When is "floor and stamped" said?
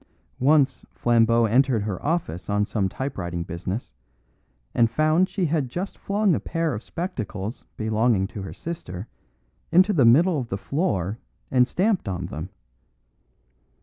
10.57-12.07